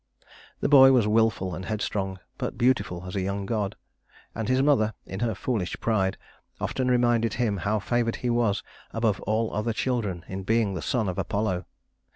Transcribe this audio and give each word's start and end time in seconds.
The 0.61 0.67
boy 0.67 0.91
was 0.93 1.07
willful 1.07 1.53
and 1.53 1.65
headstrong, 1.65 2.17
but 2.39 2.57
beautiful 2.57 3.03
as 3.05 3.15
a 3.15 3.21
young 3.21 3.45
god; 3.45 3.75
and 4.33 4.49
his 4.49 4.63
mother, 4.63 4.95
in 5.05 5.19
her 5.19 5.35
foolish 5.35 5.79
pride, 5.79 6.17
often 6.59 6.89
reminded 6.89 7.35
him 7.35 7.57
how 7.57 7.77
favored 7.77 8.15
he 8.15 8.29
was 8.31 8.63
above 8.93 9.21
all 9.29 9.53
other 9.53 9.73
children 9.73 10.25
in 10.27 10.41
being 10.41 10.73
the 10.73 10.81
son 10.81 11.07
of 11.07 11.19
Apollo. 11.19 11.65